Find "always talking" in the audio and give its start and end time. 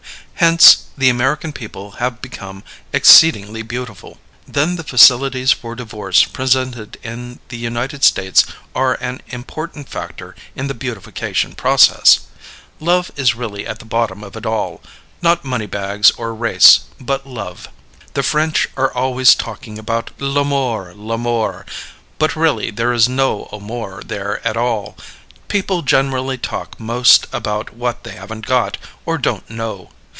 18.91-19.77